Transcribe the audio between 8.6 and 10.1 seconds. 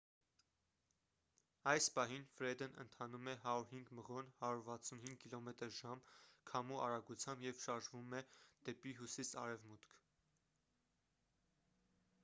դեպի հյուսիս-արևմուտք։